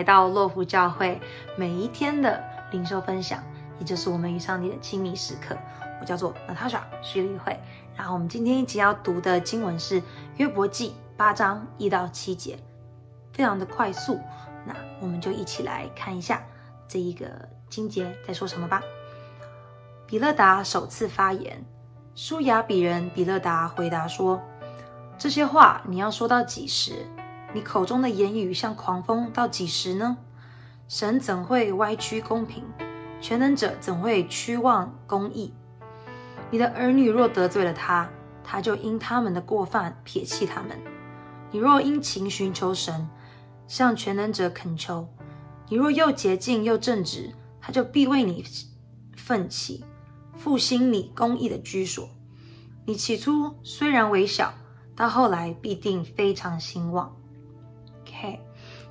[0.00, 1.20] 来到洛福教会
[1.56, 3.44] 每一天的灵修分享，
[3.78, 5.54] 也就是我们与上帝的亲密时刻。
[6.00, 7.54] 我叫做 Natasha 徐丽慧，
[7.94, 10.02] 然后我们今天一起要读的经文是
[10.38, 12.58] 约伯记八章一到七节，
[13.34, 14.18] 非常的快速。
[14.64, 16.42] 那我们就一起来看一下
[16.88, 17.26] 这一个
[17.68, 18.82] 经节在说什么吧。
[20.06, 21.62] 比勒达首次发言，
[22.14, 24.40] 书亚比人比勒达回答说
[25.18, 27.06] ：“这些话你要说到几时？
[27.52, 30.16] 你口中的言语像狂风到几时呢？
[30.86, 32.64] 神怎会歪曲公平？
[33.20, 35.52] 全能者怎会屈枉公义？”
[36.50, 38.08] 你的儿女若得罪了他，
[38.42, 40.76] 他就因他们的过犯撇弃他们；
[41.50, 43.08] 你若殷勤寻求神，
[43.68, 45.08] 向全能者恳求，
[45.68, 48.44] 你若又洁净又正直，他就必为你
[49.16, 49.84] 奋起，
[50.36, 52.08] 复兴你公义的居所。
[52.86, 54.54] 你起初虽然微小，
[54.96, 57.16] 到后来必定非常兴旺。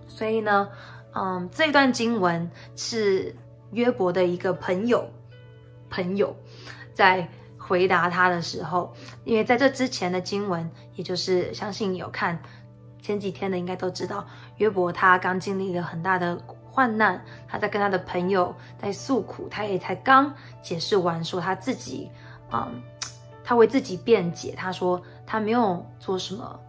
[0.09, 0.69] 所以呢，
[1.13, 3.33] 嗯，这段经文是
[3.71, 5.09] 约伯的一个朋友，
[5.89, 6.35] 朋友
[6.93, 7.25] 在。
[7.61, 8.91] 回答他的时候，
[9.25, 12.41] 因为在这之前的经文，也就是相信有看
[12.99, 14.25] 前几天的，应该都知道
[14.57, 22.09] 约伯他刚经历了很大的患难，他在跟他的朋友在诉苦，他也才刚解释完，说他自己，
[22.51, 22.81] 嗯，
[23.43, 26.59] 他为自己辩解，他说他没有做什么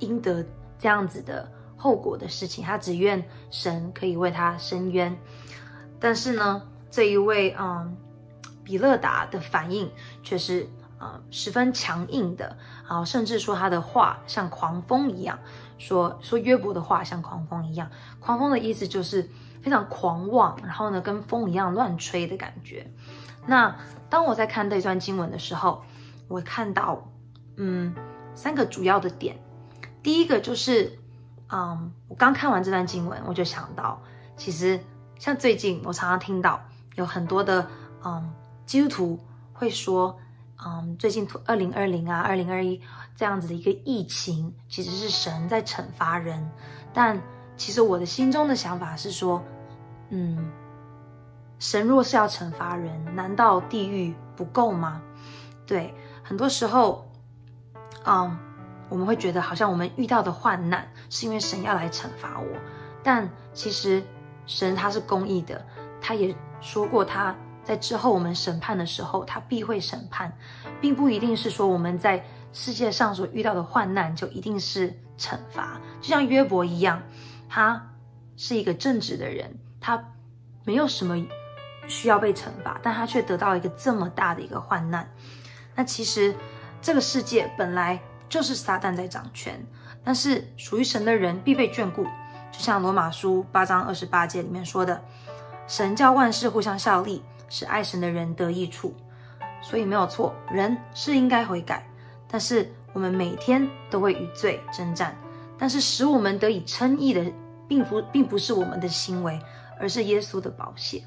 [0.00, 0.44] 应得
[0.76, 5.16] 这样子的后果的事情，他只愿神可以为他伸冤。
[5.98, 7.96] 但是呢，这一位，嗯。
[8.64, 9.90] 比勒达的反应
[10.22, 15.38] 却是呃十分强硬的，然后甚至说他的话像狂风一样，
[15.78, 17.90] 说说约伯的话像狂风一样。
[18.20, 19.26] 狂风的意思就是
[19.62, 22.92] 非常狂妄，然后呢跟风一样乱吹的感觉。
[23.46, 23.74] 那
[24.10, 25.82] 当我在看这段经文的时候，
[26.28, 27.10] 我看到
[27.56, 27.94] 嗯
[28.34, 29.38] 三个主要的点。
[30.02, 30.98] 第一个就是
[31.50, 34.00] 嗯我刚看完这段经文，我就想到，
[34.36, 34.78] 其实
[35.18, 36.60] 像最近我常常听到
[36.94, 37.66] 有很多的
[38.04, 38.32] 嗯。
[38.66, 39.18] 基督徒
[39.54, 40.14] 会说，
[40.62, 42.78] 嗯，最近二零二零啊，二零二一
[43.16, 46.46] 这样子的一个疫情，其实是神在惩罚人。
[46.92, 47.18] 但
[47.56, 49.42] 其实我的心中的想法是说，
[50.10, 50.50] 嗯，
[51.58, 55.00] 神若是要惩罚人，难道地狱不够吗？
[55.66, 57.10] 对，很多时候，
[58.04, 58.36] 嗯，
[58.90, 62.46] 我们会觉得好像我们遇到的患难是因为神要来惩罚我，
[63.02, 64.02] 但其实
[64.46, 65.64] 神他是公义的，
[66.00, 67.34] 他也说过他。
[67.64, 70.32] 在之后我们审判的时候，他必会审判，
[70.80, 75.78] 并不一定是说我们在世界上所遇到的患难就一定是惩罚。
[76.00, 77.02] 就像约伯一样，
[77.46, 77.90] 他
[78.38, 80.02] 是一个正直的人，他
[80.64, 81.22] 没有什么
[81.88, 85.06] 需要被惩罚，但他却得到一个这么大的一个患难。
[85.74, 86.34] 那其实
[86.80, 89.62] 这个世界本来就是撒旦在掌权，
[90.08, 92.02] 但是属于神的人必被眷顾。
[92.50, 94.98] 就像罗马书八章二十八节里面说的
[95.68, 98.94] ：“神叫万事互相效力。”使爱神的人得益处，
[99.60, 101.86] 所以没有错，人是应该悔改。
[102.26, 105.14] 但是我们每天都会与罪征战，
[105.58, 107.30] 但是使我们得以称义的，
[107.68, 109.38] 并不并不是我们的行为，
[109.78, 111.02] 而是耶稣的宝血。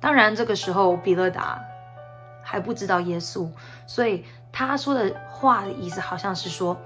[0.00, 1.60] 当然，这个时候比勒达
[2.40, 3.50] 还不知道耶稣，
[3.84, 6.76] 所以他说的话的意思好像是说：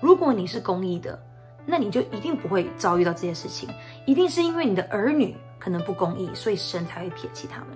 [0.00, 1.18] 如果你是公义的，
[1.64, 3.68] 那你就一定不会遭遇到这些事情，
[4.06, 7.68] 一定是因为你的儿女可能不公义，所以神才会撇弃他们。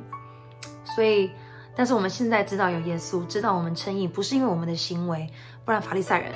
[0.84, 1.30] 所以，
[1.74, 5.28] 但是我们现在知道有耶稣，知道我们称义不是因为我们的行为，
[5.64, 6.32] 不然法利赛人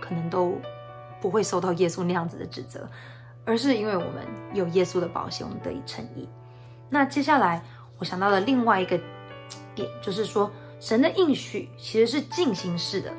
[0.00, 0.58] 可能都
[1.20, 2.88] 不会受到耶稣那样子的指责，
[3.44, 6.28] 而是因为我们有耶稣的保险，我们得以称义。
[6.88, 7.62] 那接下来
[7.98, 8.98] 我想到的另外一个
[9.74, 10.50] 点，就是说
[10.80, 13.12] 神的应许其实是进行式的，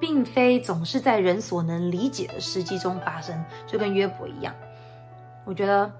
[0.00, 4.54] 并非总是在人所能理解的时机中发生，就跟约伯一样。
[5.44, 5.90] 我觉得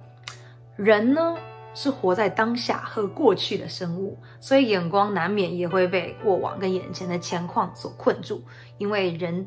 [0.77, 1.37] 人呢，
[1.75, 8.43] 是活在当下和过去的生物，所以眼光难免也会被过往跟眼前的情况所困住。
[8.77, 9.47] 因为人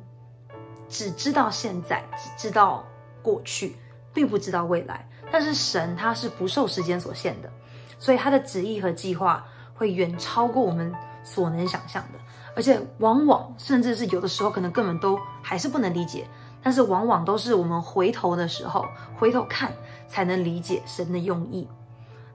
[0.90, 2.86] 只知道现在，只知道
[3.22, 3.76] 过去，
[4.14, 5.08] 并不知道未来。
[5.32, 7.50] 但是神他是不受时间所限的，
[7.98, 10.94] 所以他的旨意和计划会远超过我们
[11.24, 12.20] 所能想象的，
[12.56, 16.28] 而且往往甚至是有的时候可能根本都还是不能理解。
[16.64, 18.86] 但是往往都是我们回头的时候，
[19.18, 19.74] 回头看
[20.08, 21.68] 才能理解神的用意。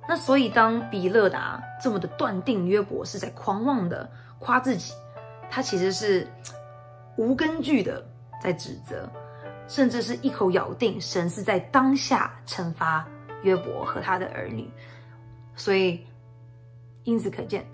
[0.08, 4.10] 那所以，当比勒达这么的断定约伯是在狂妄的
[4.40, 4.92] 夸自己，
[5.48, 6.26] 他其实是
[7.16, 8.04] 无根据的
[8.42, 9.08] 在指责，
[9.68, 13.06] 甚至是一口咬定神是在当下惩罚
[13.42, 14.68] 约伯和他的儿女。
[15.54, 16.04] 所以，
[17.04, 17.64] 因此可见，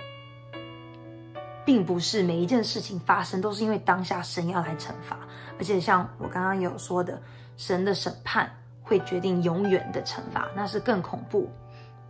[1.64, 5.18] 并不是每一件事情发生都是因为当下神要来惩罚，
[5.58, 7.20] 而且像我刚刚有说的，
[7.56, 8.50] 神的审判。
[8.84, 11.48] 会决定永远的惩罚，那是更恐怖、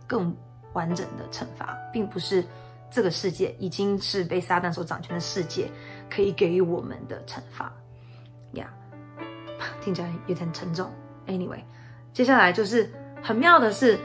[0.07, 0.35] 更
[0.73, 2.43] 完整的惩罚，并不是
[2.89, 5.69] 这个世界已经是被撒旦所掌权的世界
[6.09, 7.71] 可以给予我们的惩罚。
[8.53, 8.67] 呀、
[9.81, 10.91] 听起来有点沉重。
[11.27, 11.61] Anyway，
[12.11, 12.91] 接下来就是
[13.21, 13.97] 很妙的是，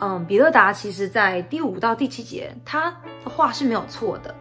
[0.00, 2.90] 嗯，比勒达其实在第五到第七节，他
[3.24, 4.34] 的话是没有错的。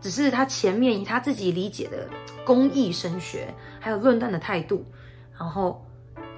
[0.00, 2.08] 只是他前面以他自己理解的
[2.44, 4.84] 公义神学，还有论断的态度，
[5.38, 5.84] 然后，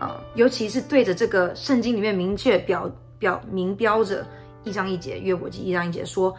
[0.01, 4.27] 呃，尤其是对着这个圣经里面明确表表明标着
[4.65, 6.35] 一章一节约伯记一章一节说，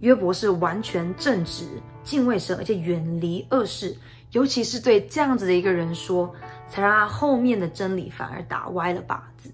[0.00, 1.66] 约伯是完全正直、
[2.02, 3.96] 敬畏神，而且远离恶事，
[4.32, 6.34] 尤其是对这样子的一个人说，
[6.68, 9.50] 才让他后面的真理反而打歪了靶子。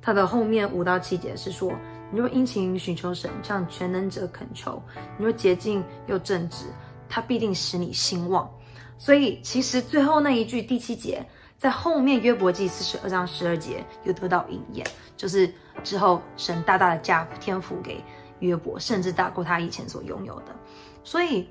[0.00, 1.72] 他的后面五到七节是说。
[2.10, 4.80] 你若殷勤寻求神，向全能者恳求；
[5.18, 6.66] 你若洁净又正直，
[7.08, 8.48] 他必定使你兴旺。
[8.96, 11.24] 所以，其实最后那一句第七节，
[11.58, 14.86] 在后面约伯记四十二章十二节又得到应验，
[15.16, 15.52] 就是
[15.82, 18.02] 之后神大大的加添福给
[18.38, 20.54] 约伯，甚至大过他以前所拥有的。
[21.02, 21.48] 所以，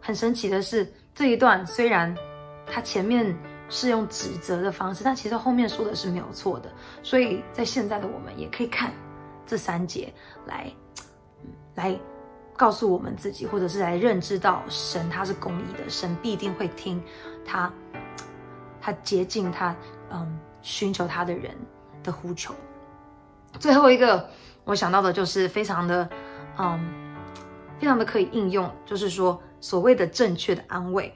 [0.00, 2.16] 很神奇的是，这一段虽然
[2.66, 3.36] 他前面
[3.68, 6.72] 是用指责的方式，但其实后面说的是没有错的。
[7.02, 8.90] 所以在现在的我们也可以看。
[9.46, 10.12] 这三节
[10.46, 10.70] 来，
[11.74, 11.98] 来
[12.56, 17.02] 告诉我们自己，或者是来认知到神他是公义的，神必定会听
[17.44, 17.72] 他，
[18.80, 19.74] 他接近他，
[20.10, 21.54] 嗯，寻求他的人
[22.02, 22.54] 的呼求。
[23.58, 24.28] 最后一个
[24.64, 26.08] 我想到的就是非常的，
[26.58, 26.80] 嗯，
[27.78, 31.12] 非常的可以应用，就是说所谓的正确的安慰，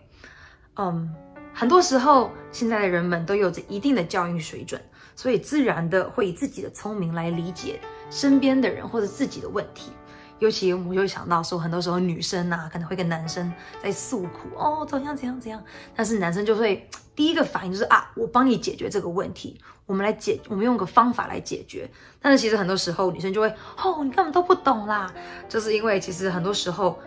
[0.76, 1.14] 嗯，
[1.54, 4.80] 很多时候现在的人们都有着一定的教育水准，
[5.16, 7.80] 所以自然的会以自己的聪明来理解。
[8.10, 9.92] 身边的人或者自己的问题，
[10.38, 13.52] 尤其我就会想到说，很多时候女生啊可能会跟男生
[13.82, 15.62] 在诉苦哦，怎样怎样怎样，
[15.94, 21.90] 但是男生就会第一个反应就是啊，我帮你解决这个问题，我们来解，我们用个方法来解决。
[22.20, 23.48] 但是其实很多时候女生就会
[23.82, 25.12] 哦，你根本都不懂啦，
[25.48, 26.98] 就是因为其实很多时候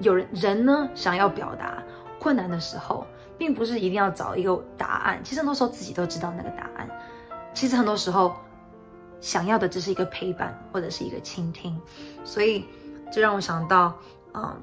[0.00, 1.82] 有人人呢想要表达
[2.18, 3.06] 困难的时候，
[3.38, 6.88] 并不是一定要找一个答案，其实很多时候自己都知道那个答案，
[7.54, 8.36] 其实很多时候。
[9.20, 11.78] 想要的只是一个陪伴，或者是一个倾听，
[12.24, 12.64] 所以
[13.12, 13.96] 这让我想到，
[14.34, 14.62] 嗯，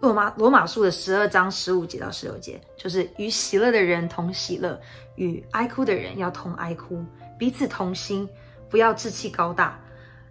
[0.00, 4.80] 罗马罗马书的十二章十五节到十六节，就是与喜乐的人同喜乐，
[5.16, 7.04] 与哀哭的人要同哀哭，
[7.38, 8.28] 彼此同心，
[8.68, 9.78] 不要志气高大，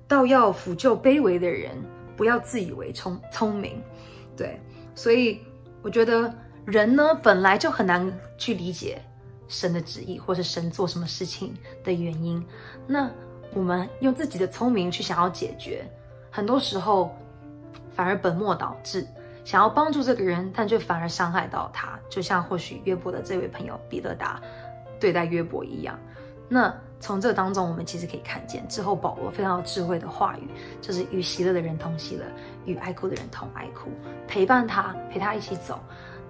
[0.07, 1.77] 倒要俯就卑微的人，
[2.17, 3.79] 不要自以为聪聪明。
[4.35, 4.59] 对，
[4.95, 5.39] 所以
[5.83, 6.33] 我觉得
[6.65, 8.99] 人呢，本来就很难去理解。
[9.49, 11.53] 神的旨意，或是神做什么事情
[11.83, 12.41] 的原因，
[12.87, 13.09] 那
[13.51, 15.83] 我们用自己的聪明去想要解决，
[16.29, 17.11] 很多时候
[17.91, 19.05] 反而本末倒置，
[19.43, 21.99] 想要帮助这个人，但却反而伤害到他。
[22.09, 24.39] 就像或许约伯的这位朋友比勒达
[24.99, 25.99] 对待约伯一样。
[26.47, 30.47] 那从这当中，我们其实可以看见之后保罗非常有智慧的话语，
[30.79, 32.25] 就是与喜乐的人同喜乐，
[32.65, 33.89] 与哀哭的人同哀哭，
[34.27, 35.79] 陪伴他，陪他一起走，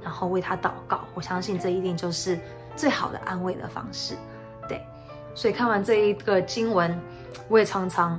[0.01, 1.01] 然后为他祷告。
[1.15, 2.39] 我相信这一定就是。
[2.79, 4.15] 最好的安慰的方式，
[4.65, 4.81] 对，
[5.35, 6.97] 所以看完这一个经文，
[7.49, 8.17] 我也常常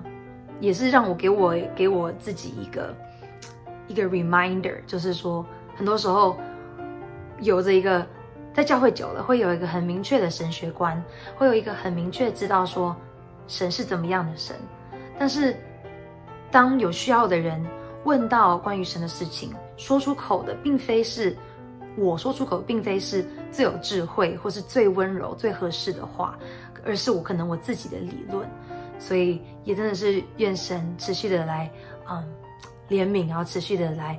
[0.61, 2.95] 也是让我给我给我自己一个
[3.89, 5.43] 一个 reminder，就是说，
[5.75, 6.37] 很多时候
[7.41, 8.07] 有着一个
[8.53, 11.03] 在教会久了，会有一个很明确的神学观，
[11.39, 12.95] 会有一个很明确知道说
[13.49, 14.55] 神是怎么样的神，
[15.19, 15.57] 但是
[16.51, 17.67] 当有需要的人
[18.05, 21.35] 问到关于神的事情，说出口的并非是。
[22.01, 26.39] 我说出口并非是最有智慧或是最温柔、最合适的话，
[26.83, 28.49] 而是我可能我自己的理论，
[28.99, 31.71] 所以也真的是愿神持续的来，
[32.09, 32.27] 嗯，
[32.89, 34.19] 怜悯，然后持续的来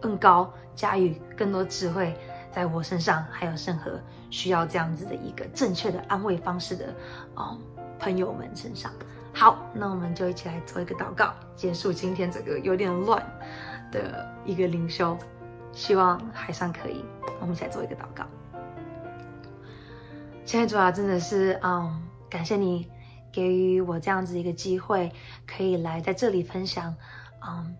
[0.00, 2.12] 恩膏加予更多智慧
[2.50, 3.92] 在我身上，还有任何
[4.28, 6.92] 需要这样子的一个正确的安慰方式的，
[7.36, 7.56] 嗯，
[8.00, 8.90] 朋友们身上。
[9.32, 13.24] 好，那我们就一起来做一个祷告，结束今天这个有点乱
[13.92, 15.16] 的一个灵修。
[15.72, 17.04] 希望还算可以，
[17.40, 18.24] 我们一起来做一个祷告。
[20.44, 22.90] 亲爱的主啊，真的是，嗯，感谢你
[23.30, 25.12] 给予我这样子一个机会，
[25.46, 26.94] 可以来在这里分享，
[27.46, 27.76] 嗯，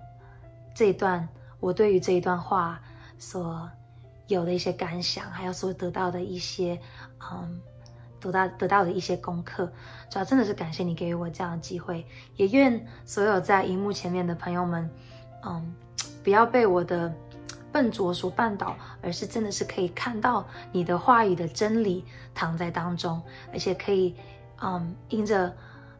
[0.73, 1.28] 这一段
[1.59, 2.80] 我对于这一段话
[3.18, 3.68] 所
[4.28, 6.80] 有的一些感想，还有所得到的一些，
[7.32, 7.61] 嗯，
[8.20, 9.70] 得到得到的一些功课。
[10.09, 12.06] 主要真的是感谢你给予我这样的机会，
[12.37, 14.88] 也愿所有在荧幕前面的朋友们，
[15.44, 15.75] 嗯，
[16.23, 17.12] 不要被我的。
[17.72, 23.20] 笨拙所绊倒，而是真的是可以看到你的话语的真理躺在当中，
[23.52, 24.14] 而且可以，
[24.60, 25.46] 嗯，因着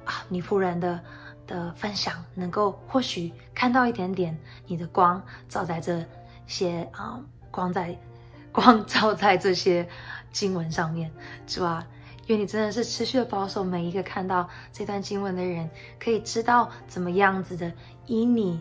[0.05, 1.01] 啊你仆人的
[1.47, 4.37] 的分享，能够或许看到一点点
[4.67, 6.05] 你的光照在这
[6.47, 7.97] 些啊光在
[8.53, 9.89] 光照在这些
[10.33, 11.11] 经文上面，
[11.47, 11.87] 主啊，
[12.27, 17.73] 愿你真的是持续的保守每一个看到这段经文的人，可以知道怎么样子的
[18.07, 18.61] 以你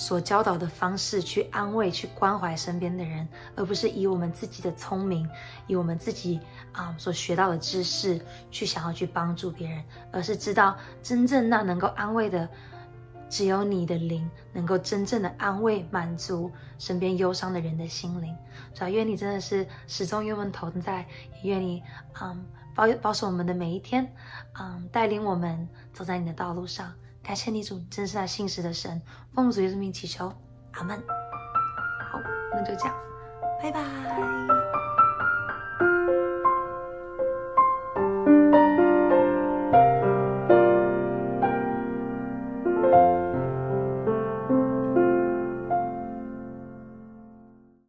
[0.00, 5.28] 所教导的方式去安慰、去关怀身边的人，而不是以我们自己的聪明、
[5.66, 6.40] 以我们自己
[6.72, 8.18] 啊所学到的知识
[8.50, 12.48] 去想要去帮助别人，而是知道真正那能够安慰的，
[13.28, 18.34] 只有你的灵能够真正的安慰、满足身边忧伤的人的心灵。
[18.72, 21.06] 所以愿你真的是始终与我们同在，
[21.42, 21.82] 也愿你
[22.22, 22.42] 嗯
[22.74, 24.10] 保保守我们的每一天，
[24.58, 26.90] 嗯带领我们走在你的道路上。
[27.22, 29.00] 感谢你主，真是那信实的神，
[29.34, 30.32] 奉主耶稣名祈求，
[30.72, 30.98] 阿门。
[30.98, 32.18] 好，
[32.52, 32.94] 那就这样，
[33.62, 34.69] 拜拜。